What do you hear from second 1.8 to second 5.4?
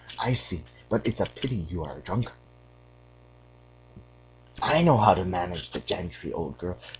are a drunkard....' I know how to